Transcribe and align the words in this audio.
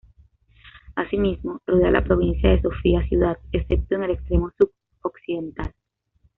Asimismo, 0.95 1.61
rodea 1.67 1.89
a 1.89 1.91
la 1.91 2.03
provincia 2.03 2.49
de 2.49 2.59
Sofía-Ciudad 2.63 3.37
excepto 3.51 3.93
en 3.93 4.03
el 4.05 4.09
extremo 4.09 4.51
sudoccidental. 4.57 5.75